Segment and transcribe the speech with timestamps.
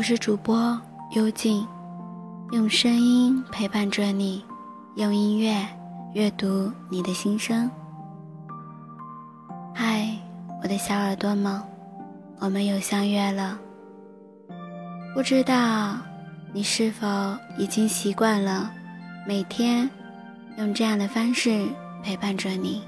[0.00, 0.80] 我是主播
[1.10, 1.68] 幽静，
[2.52, 4.42] 用声音陪伴着你，
[4.96, 5.54] 用音乐
[6.14, 7.70] 阅读你的心声。
[9.74, 10.08] 嗨，
[10.62, 11.62] 我的小耳朵们，
[12.38, 13.58] 我们又相约了。
[15.14, 15.98] 不知道
[16.54, 17.06] 你是否
[17.58, 18.72] 已经习惯了
[19.28, 19.86] 每天
[20.56, 21.66] 用这样的方式
[22.02, 22.80] 陪伴着你？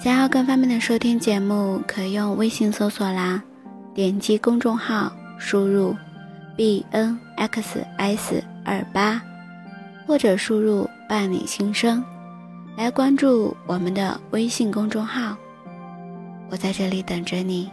[0.00, 3.42] 想要更方便的收听节目，可用微信搜索啦
[3.96, 5.96] 点击公众号，输入
[6.54, 9.22] b n x s 二八，
[10.06, 12.04] 或者输入伴你心声，
[12.76, 15.34] 来关注我们的微信公众号。
[16.50, 17.70] 我在这里等着你。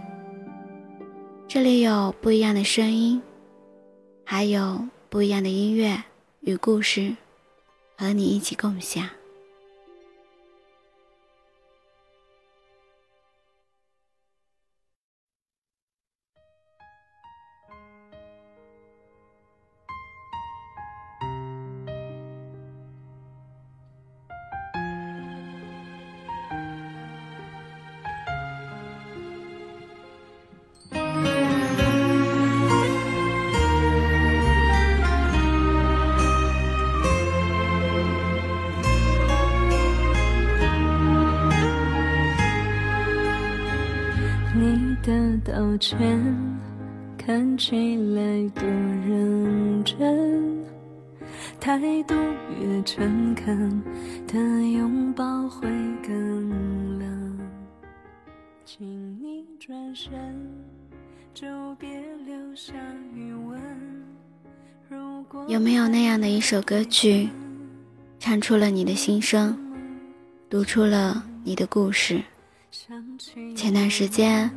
[1.46, 3.22] 这里有不一样的声音，
[4.24, 6.02] 还有不一样的音乐
[6.40, 7.14] 与故事，
[7.98, 9.10] 和你一起共享。
[45.84, 46.00] 道歉
[47.18, 48.64] 看起来多
[49.06, 50.64] 认真，
[51.60, 52.16] 态度
[52.58, 53.84] 越诚恳
[54.26, 54.40] 的
[54.72, 55.68] 拥抱会
[56.02, 57.38] 更冷。
[58.64, 58.88] 请
[59.22, 60.14] 你转身，
[61.34, 61.90] 就别
[62.26, 62.74] 留下
[63.14, 63.60] 余温。
[64.88, 67.28] 如果有没有那样的一首歌曲，
[68.20, 69.58] 唱出了你的心声，
[70.50, 72.24] 读出了你的故事？
[73.54, 74.50] 前段时间。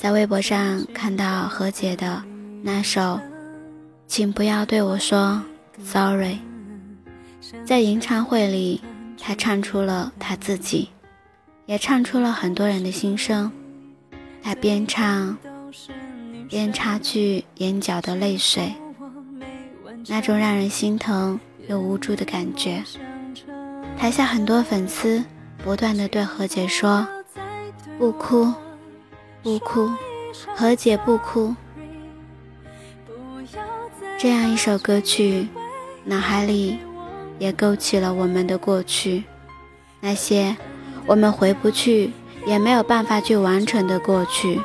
[0.00, 2.22] 在微博上看到何洁的
[2.62, 3.00] 那首
[4.06, 5.42] 《请不要对我说
[5.84, 6.38] sorry》，
[7.66, 8.80] 在演唱会里，
[9.18, 10.88] 她唱出了她自己，
[11.66, 13.52] 也唱出了很多人的心声。
[14.42, 15.36] 她边唱
[16.48, 18.72] 边擦去眼角的泪水，
[20.08, 22.82] 那种让人心疼又无助的感觉。
[23.98, 25.22] 台下很多粉丝
[25.62, 27.06] 不断的对何洁说
[28.00, 28.50] ：“不哭。”
[29.42, 29.90] 不哭，
[30.54, 31.54] 何解不哭？
[34.18, 35.48] 这样一首歌曲，
[36.04, 36.78] 脑海里
[37.38, 39.24] 也勾起了我们的过去，
[40.00, 40.54] 那些
[41.06, 42.12] 我们回不去，
[42.46, 44.60] 也没有办法去完成的过去。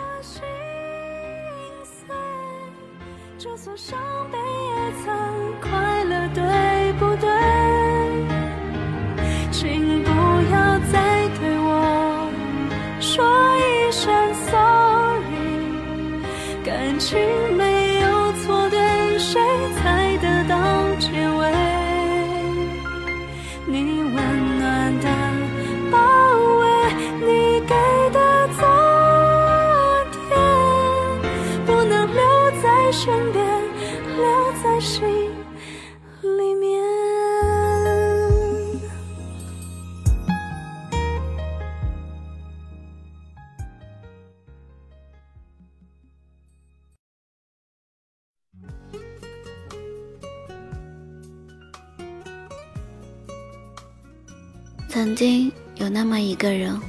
[54.95, 56.79] 曾经有那么一个人，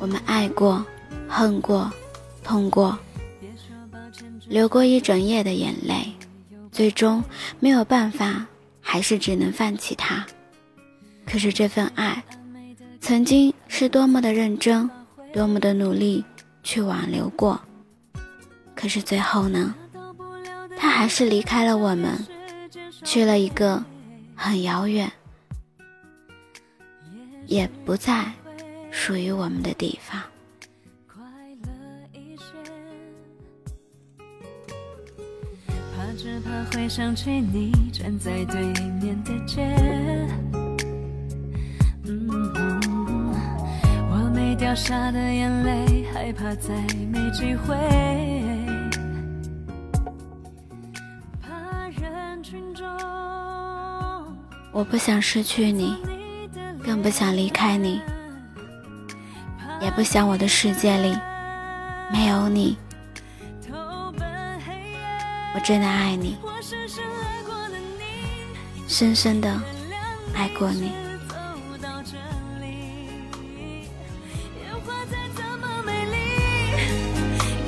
[0.00, 0.84] 我们爱过、
[1.28, 1.88] 恨过、
[2.42, 2.98] 痛过，
[4.48, 6.12] 流过一整夜的眼泪，
[6.72, 7.22] 最终
[7.60, 8.44] 没有办法，
[8.80, 10.26] 还是只能放弃他。
[11.24, 12.20] 可是这份爱，
[13.00, 14.90] 曾经是多么的认真，
[15.32, 16.24] 多么的努力
[16.64, 17.60] 去挽留过。
[18.74, 19.72] 可是最后呢，
[20.76, 22.26] 他还是离开了我们，
[23.04, 23.80] 去了一个
[24.34, 25.08] 很遥远。
[27.46, 28.24] 也不在
[28.90, 30.20] 属于我们的地方。
[35.94, 38.60] 怕只怕会想起你站在对
[39.00, 39.62] 面的街。
[44.10, 46.74] 我没掉下的眼泪，害怕再
[47.10, 47.74] 没机会。
[51.40, 52.86] 怕人群中，
[54.72, 55.96] 我不想失去你。
[56.92, 58.02] 更不想离开你，
[59.80, 61.16] 也不想我的世界里
[62.12, 62.76] 没有你。
[65.54, 66.36] 我真的爱你，
[68.86, 69.58] 深深的
[70.34, 70.92] 爱过你。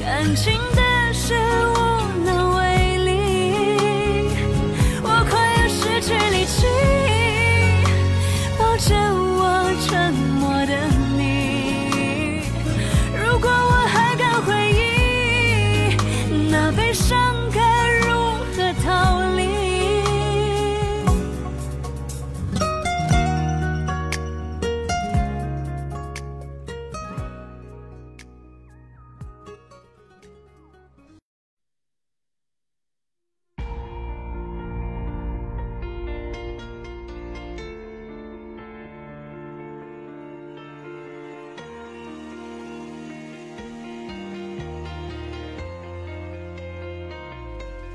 [0.02, 1.14] 感情的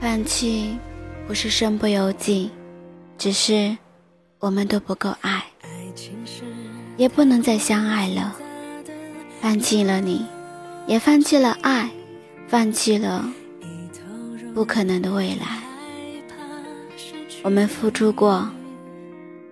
[0.10, 0.76] 放弃
[1.28, 2.50] 不是身不由己，
[3.20, 3.78] 只是
[4.40, 5.46] 我们都不够爱，
[6.98, 8.36] 也不能再相爱了。
[9.40, 10.26] 放弃了你，
[10.88, 11.92] 也放弃了爱，
[12.48, 13.32] 放弃了
[14.56, 15.62] 不可能的未来。
[17.44, 18.50] 我们付出过，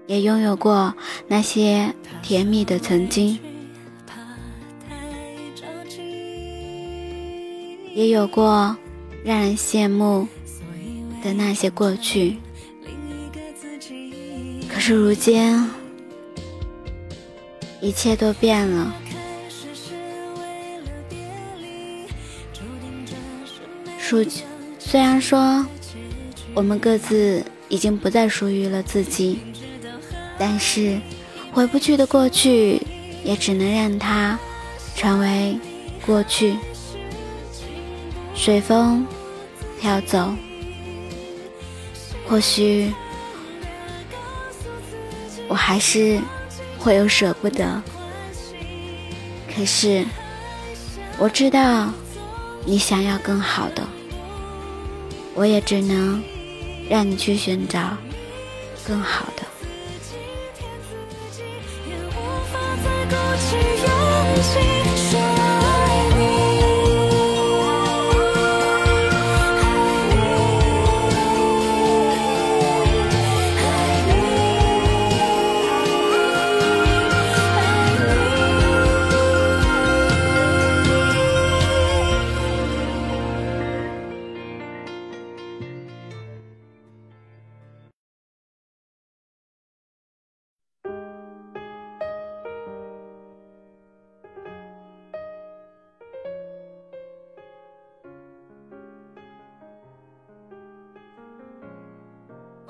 [0.07, 0.91] 也拥有过
[1.27, 1.93] 那些
[2.23, 3.37] 甜蜜的曾经，
[7.93, 8.75] 也有过
[9.23, 10.27] 让人羡慕。
[11.23, 12.37] 的那些过去，
[14.67, 15.69] 可是如今
[17.81, 18.93] 一切都变了。
[23.99, 24.25] 属
[24.79, 25.65] 虽然说
[26.53, 29.39] 我们各自已经不再属于了自己，
[30.39, 30.97] 但是
[31.51, 32.81] 回不去的过去，
[33.23, 34.39] 也只能让它
[34.95, 35.59] 成为
[36.05, 36.55] 过去，
[38.33, 39.05] 随风
[39.81, 40.33] 飘走。
[42.29, 42.93] 或许
[45.47, 46.19] 我还是
[46.77, 47.81] 会有舍不得，
[49.55, 50.05] 可是
[51.17, 51.89] 我知道
[52.65, 53.81] 你想要更好的，
[55.33, 56.21] 我也只能
[56.89, 57.95] 让你去寻找
[58.85, 59.43] 更好的。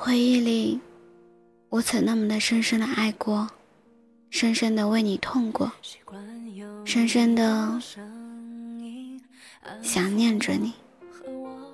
[0.07, 0.79] 回忆里，
[1.67, 3.45] 我曾那么的深深的爱过，
[4.29, 5.69] 深深的为你痛过，
[6.85, 7.77] 深深的
[9.83, 10.71] 想念着你，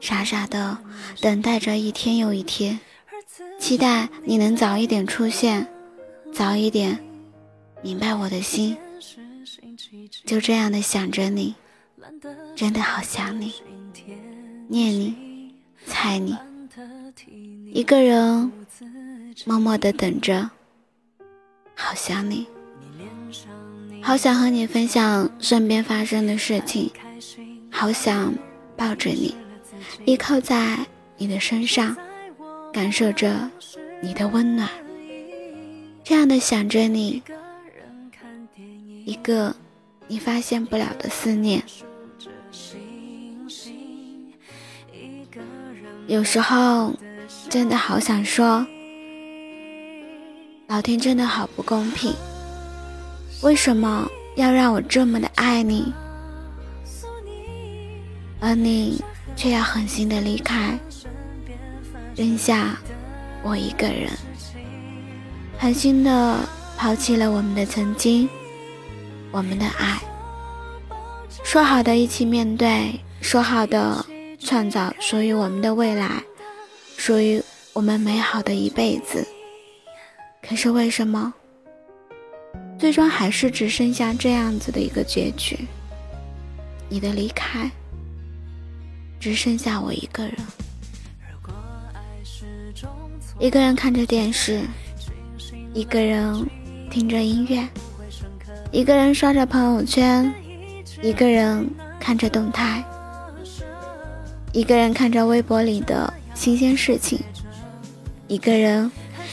[0.01, 0.79] 傻傻的
[1.21, 2.79] 等待着一天又一天，
[3.59, 5.67] 期待你能早一点出现，
[6.33, 6.99] 早一点
[7.83, 8.75] 明白我的心，
[10.25, 11.53] 就这样的想着你，
[12.55, 13.53] 真的好想你，
[14.67, 15.53] 念你，
[15.85, 16.35] 猜你。
[17.71, 18.51] 一个人
[19.45, 20.49] 默默的等着，
[21.75, 22.47] 好想你，
[24.01, 26.91] 好想和你分享身边发生的事情，
[27.69, 28.33] 好想
[28.75, 29.35] 抱着你，
[30.05, 30.85] 依靠在
[31.17, 31.95] 你的身上，
[32.71, 33.49] 感受着
[34.01, 34.67] 你的温暖。
[36.03, 37.21] 这样的想着你，
[39.05, 39.55] 一个
[40.07, 41.63] 你发现不了的思念。
[46.13, 46.93] 有时候，
[47.49, 48.63] 真的好想说，
[50.67, 52.13] 老天真的好不公平，
[53.41, 55.91] 为什么要让我这么的爱你，
[58.39, 59.03] 而你
[59.35, 60.77] 却要狠心的离开，
[62.15, 62.77] 扔下
[63.41, 64.11] 我一个人，
[65.57, 66.37] 狠心的
[66.77, 68.29] 抛弃了我们的曾经，
[69.31, 69.99] 我们的爱，
[71.43, 74.05] 说好的一起面对，说好的。
[74.43, 76.21] 创造属于我们的未来，
[76.97, 79.25] 属于我们美好的一辈子。
[80.47, 81.33] 可是为什么，
[82.77, 85.57] 最终还是只剩下这样子的一个结局？
[86.89, 87.71] 你的离开，
[89.19, 90.35] 只剩下我一个人，
[93.39, 94.61] 一个人看着电视，
[95.73, 96.45] 一个人
[96.91, 97.67] 听着音乐，
[98.71, 100.31] 一个人刷着朋友圈，
[101.01, 101.67] 一个人
[101.99, 102.83] 看着动态。
[104.53, 107.19] 一个人看着微博里的新鲜事情，
[108.27, 108.89] 一个人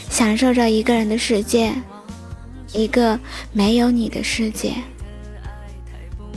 [0.08, 1.70] 享受着一个人的世界，
[2.72, 3.20] 一个
[3.52, 4.72] 没有你的世界，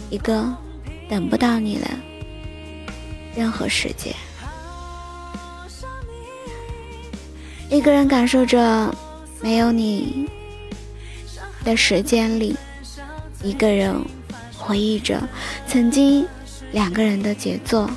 [0.10, 0.54] 一个
[1.08, 1.90] 等不到你了，
[3.34, 4.14] 任何时间。
[7.70, 8.94] 一个人感受着
[9.42, 10.30] 没有你
[11.64, 12.54] 的时间里，
[13.42, 13.96] 一个人
[14.58, 15.26] 回忆着
[15.70, 16.28] 曾经
[16.74, 17.90] 两个人的杰作，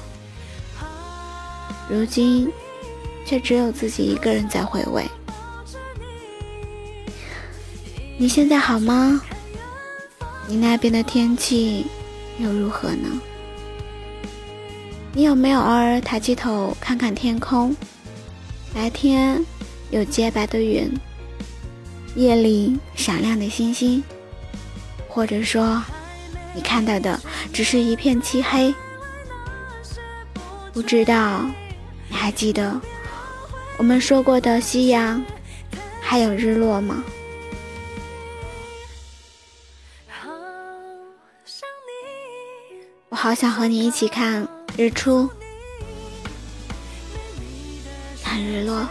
[1.89, 2.51] 如今
[3.25, 5.05] 却只有自己一个人在回味。
[8.19, 9.21] 你现在好吗？
[10.49, 11.87] 你那边的天气
[12.39, 13.21] 又如何呢？
[15.13, 17.75] 你有没有偶尔抬起头看看天空？
[18.75, 19.45] 白天
[19.91, 20.93] 有洁白的云，
[22.15, 24.03] 夜里闪亮的星星，
[25.09, 25.83] 或者说，
[26.55, 27.19] 你看到的
[27.53, 28.75] 只是一片漆黑？
[30.73, 31.47] 不知道
[32.27, 32.81] 还记得
[33.79, 35.25] 我们说过的夕阳，
[36.03, 37.05] 还有日落吗？
[43.11, 44.45] 我好想和你一起看
[44.77, 45.31] 日出，
[48.25, 48.85] 看日落。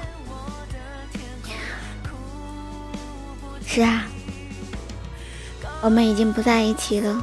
[3.68, 4.06] 是啊，
[5.82, 7.22] 我们已经不在一起了。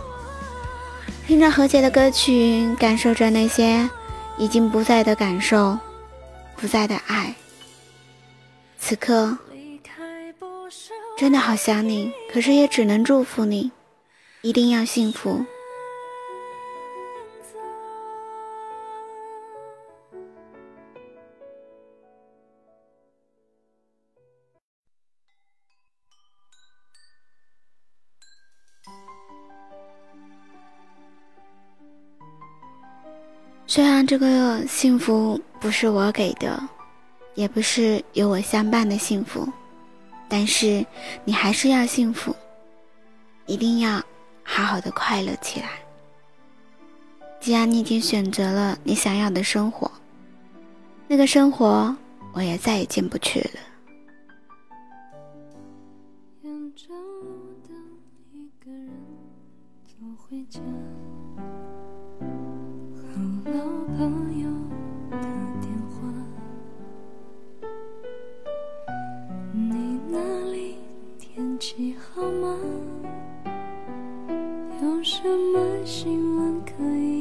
[1.27, 3.89] 听着何洁的歌曲，感受着那些
[4.37, 5.79] 已经不在的感受，
[6.63, 7.35] 不在的爱。
[8.79, 9.37] 此刻，
[11.19, 13.73] 真的好想你，可是也只能祝福你，
[14.43, 15.45] 一定要幸福。
[33.75, 36.63] 虽然这个幸福不是我给的，
[37.35, 39.51] 也不是有我相伴的幸福，
[40.29, 40.85] 但是
[41.25, 42.37] 你还是要幸福，
[43.47, 43.93] 一定要
[44.43, 45.71] 好好的快乐起来。
[47.41, 49.91] 既然你已经选择了你想要的生活，
[51.09, 51.97] 那个生活
[52.35, 53.61] 我也再也进不去了。
[76.03, 77.12] 亲吻可以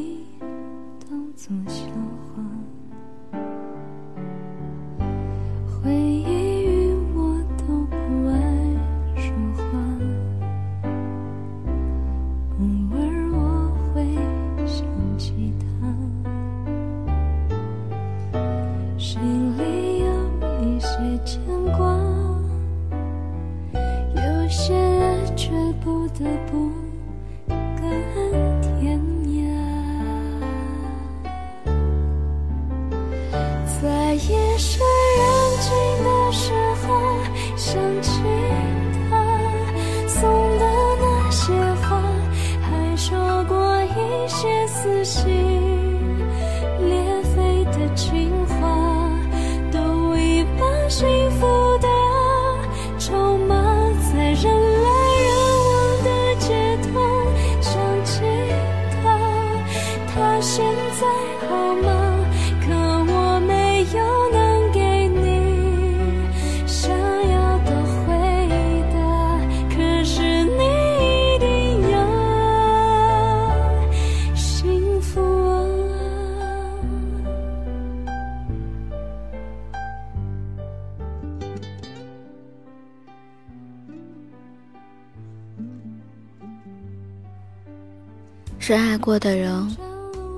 [89.01, 89.67] 过的人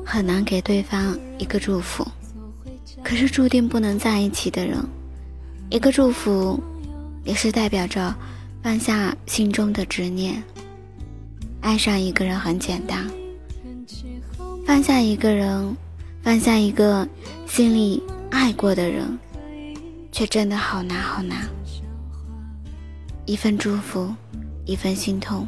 [0.05, 2.07] 很难给对方一个祝福，
[3.03, 4.77] 可是注定不能在一起的人，
[5.69, 6.57] 一个祝福
[7.25, 8.15] 也是代表着
[8.63, 10.41] 放下心中的执念。
[11.59, 13.05] 爱上一个人很简单，
[14.65, 15.75] 放下一个人，
[16.21, 17.07] 放下一个
[17.45, 18.01] 心里
[18.31, 19.17] 爱过的人，
[20.11, 21.47] 却真的好难好难。
[23.25, 24.13] 一份祝福，
[24.65, 25.47] 一份心痛。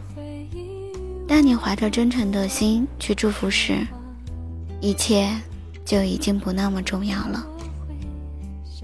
[1.28, 3.86] 当你怀着真诚的心去祝福时，
[4.80, 5.30] 一切
[5.84, 7.46] 就已经不那么重要了。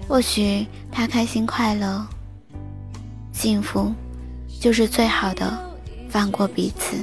[0.08, 2.04] 或许他开心快乐、
[3.32, 3.92] 幸福，
[4.60, 5.56] 就是最好的
[6.08, 6.96] 放过彼此。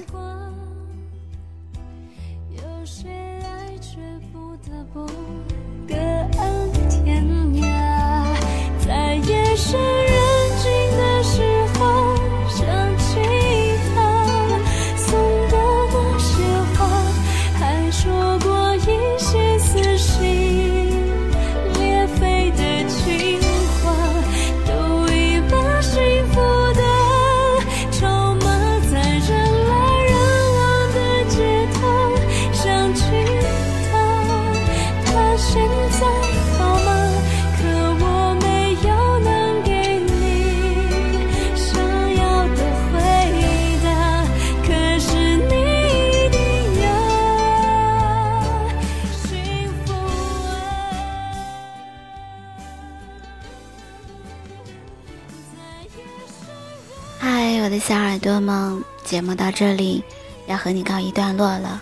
[58.49, 60.03] 耳朵们，节目到这里
[60.47, 61.81] 要和你告一段落了。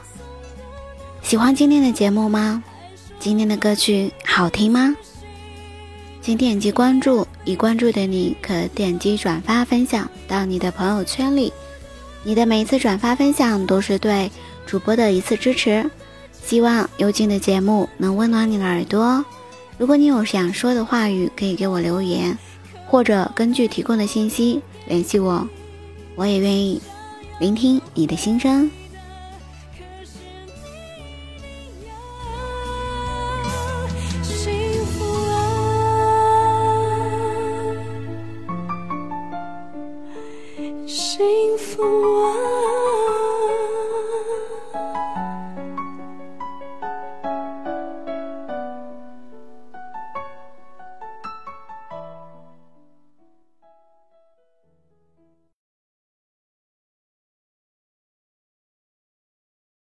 [1.21, 2.63] 喜欢今天的节目吗？
[3.19, 4.95] 今天的歌曲好听吗？
[6.21, 11.53] 请点击关注，已关注的你可点击转发分享到你的朋友圈里。
[12.23, 14.29] 你的每一次转发分享都是对
[14.65, 15.89] 主播的一次支持。
[16.43, 19.23] 希望幽静的节目能温暖你的耳朵。
[19.77, 22.37] 如果你有想说的话语，可以给我留言，
[22.87, 25.47] 或者根据提供的信息联系我，
[26.17, 26.81] 我也愿意
[27.39, 28.69] 聆听你的心声。